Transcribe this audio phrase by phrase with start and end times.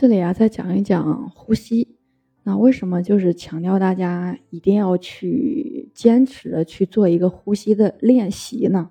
[0.00, 1.98] 这里啊，再讲一讲呼吸。
[2.42, 8.88] 那为什么就是强调大家一定要去坚持的去做一个呼吸的练习呢？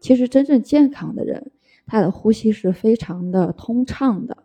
[0.00, 1.50] 其实真正健康的人，
[1.84, 4.38] 他的呼吸是非常的通畅的。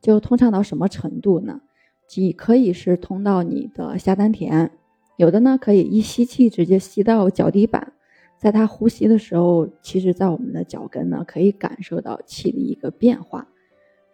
[0.00, 1.60] 就通畅到什么程度呢？
[2.08, 4.70] 既可以是通到你的下丹田，
[5.18, 7.92] 有的呢可以一吸气直接吸到脚底板。
[8.38, 13.46] 在他呼吸的时候，其实，在我们的脚跟呢，可以感受到气的一个变化。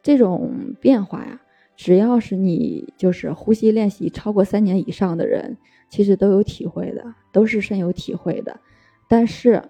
[0.06, 1.40] 这种变化呀，
[1.74, 5.56] 只要是你就是呼吸练习超过三年以上的人，
[5.88, 8.60] 其实都有体会的，都是深有体会的。
[9.08, 9.60] 但是，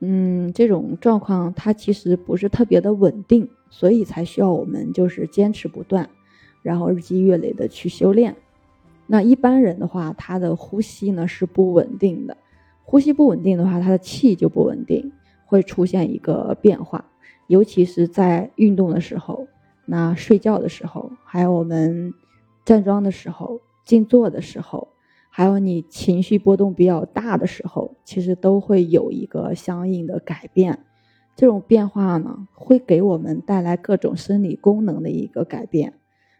[0.00, 6.10] 嗯，这种状况它其实不是特别的稳定，所以才需要我们就是坚持不断，
[6.60, 8.36] 然后日积月累的去修炼。
[9.06, 12.36] 那一般人的话，他的呼吸呢是不稳定的。
[12.84, 15.10] 呼吸不稳定的话，他的气就不稳定，
[15.46, 17.06] 会出现一个变化，
[17.46, 19.46] 尤其是在运动的时候，
[19.86, 22.12] 那睡觉的时候，还有我们
[22.64, 24.88] 站桩的时候、静坐的时候，
[25.30, 30.78] 还有你情绪波动比较大的时候，其实都会有一个相应的改变。
[31.36, 35.94] 这种变化呢，会给我们带来各种生理功能的一个改变，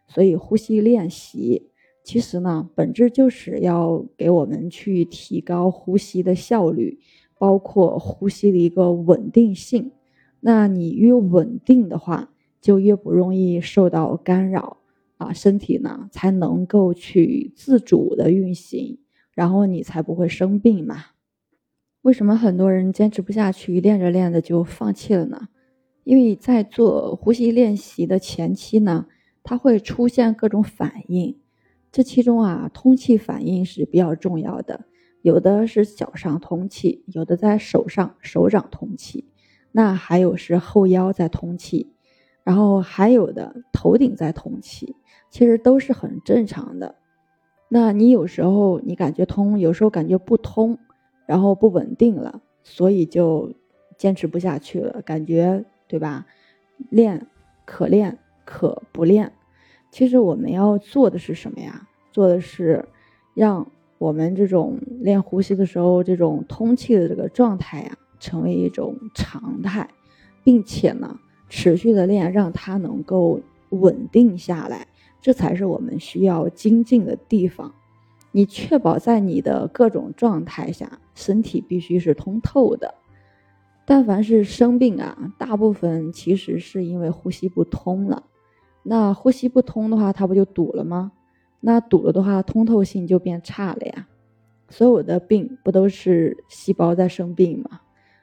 [0.06, 1.70] 所以呼吸练习。
[2.02, 6.98] 其实呢，本质就是要给我们去提高呼吸的效率，
[7.38, 9.92] 包括呼吸的一个稳定性。
[10.40, 14.78] 那你越稳定的话，就越不容易受到干扰
[15.16, 18.98] 啊，身体呢才能够去自主的运行，
[19.34, 21.06] 然后你才不会生病嘛。
[22.02, 25.48] 为什么很多人坚持不下去，练着练着就放弃了呢？
[26.04, 29.06] 因为在做呼吸练习的前期呢，
[29.42, 31.38] 它会出现各种反应。
[31.92, 34.86] 这其中啊，通气反应是比较重要的。
[35.22, 39.26] 有的是脚上通气，有的在手上手掌通气，
[39.72, 41.92] 那还有是后腰在通气，
[42.50, 44.96] 然后还有的头顶在通气，
[45.30, 46.96] 其实都是很正常的。
[47.68, 50.76] 那你有时候你感觉通，有时候感觉不通，
[51.26, 53.52] 然后不稳定了，所以就
[53.96, 56.26] 坚持不下去了，感觉对吧？
[56.88, 57.24] 练
[57.64, 59.32] 可练可不练。
[59.92, 61.86] 其实我们要做的是什么呀？
[62.10, 62.84] 做的是
[63.32, 69.88] 让我们这种练呼吸的时候，这种通气的这个状态呀，成为一种常态，
[70.42, 71.16] 并且呢，
[71.50, 73.38] 持续的练，让它能够
[73.68, 74.86] 稳定下来，
[75.20, 77.74] 这才是我们需要精进的地方。
[78.32, 82.94] 你确保在你的各种状态下，身体必须是通透的。
[83.84, 88.22] 但凡是生病啊，大部分其实是因为呼吸不通了。
[88.84, 91.10] 那呼吸不通的话，它不就堵了吗？
[91.58, 94.06] 那堵了的话，通透性就变差了呀。
[94.68, 97.80] 所有的病不都是细胞在生病吗？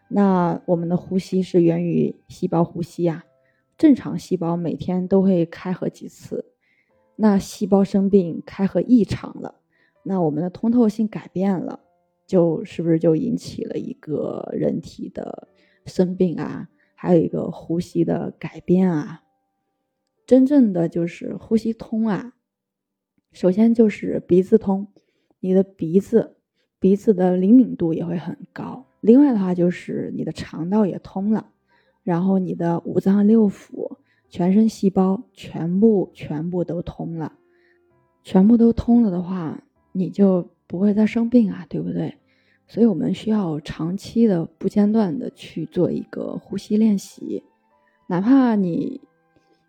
[0.10, 3.26] 那我们的呼吸是源于细胞呼吸呀。
[3.78, 6.46] 正常细胞每天都会开合几次，
[7.16, 9.62] 那细胞生病开合异常了，
[10.02, 11.82] 那我们的通透性改变了，
[12.26, 15.48] 就是不是就引起了一个人体的
[15.86, 16.70] 生病啊？
[16.96, 19.22] 还有一个呼吸的改变啊？
[20.26, 22.34] 真正的就是呼吸通啊，
[23.32, 24.88] 首先就是鼻子通，
[25.40, 26.38] 你的鼻子
[26.80, 28.87] 鼻子的灵敏度也会很高。
[29.08, 31.48] 另外的话就是你的肠道也通了，
[32.04, 33.98] 然后你的五脏六腑、
[34.30, 37.34] 全身细胞全部全部都通了，
[38.22, 39.64] 全部都通了的话，
[39.94, 42.14] 你就不会再生病啊，对不对？
[42.68, 47.44] 所以我们需要长期的不间断的去做一个呼吸练习，
[48.08, 49.02] 哪怕你。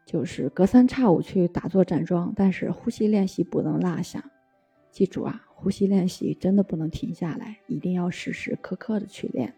[0.09, 4.25] 就是隔三差五去打坐站桩，但是呼吸练习不能落下。
[4.98, 9.54] 记住啊，呼吸练习真的不能停下来，一定要时时刻刻的去练。